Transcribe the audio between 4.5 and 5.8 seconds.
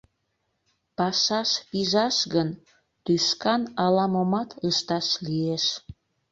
ышташ лиеш.